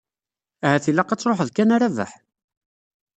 [0.65, 2.11] Ahat ilaq ad truḥeḍ kan a Rabaḥ.